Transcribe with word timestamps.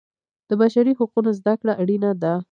د 0.49 0.51
بشري 0.61 0.91
حقونو 0.99 1.29
زده 1.39 1.53
کړه 1.61 1.73
اړینه 1.81 2.11
ده. 2.21 2.33